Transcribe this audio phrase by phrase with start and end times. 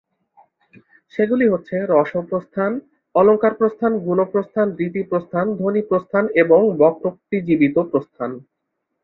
[1.13, 2.71] সেগুলি হচ্ছে: রসপ্রস্থান,
[3.15, 8.31] অলঙ্কারপ্রস্থান, গুণপ্রস্থান, রীতিপ্রস্থান, ধ্বনিপ্রস্থান এবং বক্রোক্তিজীবিতপ্রস্থান।